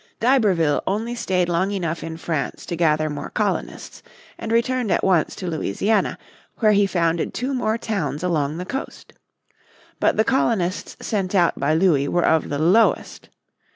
D'Iberville 0.19 0.81
only 0.87 1.13
stayed 1.13 1.47
long 1.47 1.69
enough 1.69 2.03
in 2.03 2.17
France 2.17 2.65
to 2.65 2.75
gather 2.75 3.07
more 3.07 3.29
colonists 3.29 4.01
and 4.39 4.51
returned 4.51 4.89
at 4.89 5.03
once 5.03 5.35
to 5.35 5.45
Louisiana, 5.47 6.17
where 6.57 6.71
he 6.71 6.87
founded 6.87 7.35
two 7.35 7.53
more 7.53 7.77
towns 7.77 8.23
along 8.23 8.57
the 8.57 8.65
coast. 8.65 9.13
But 9.99 10.17
the 10.17 10.23
colonists 10.23 10.97
sent 11.01 11.35
out 11.35 11.59
by 11.59 11.75
Louis 11.75 12.07
were 12.07 12.25
of 12.25 12.49
the 12.49 12.57
lowest. 12.57 13.29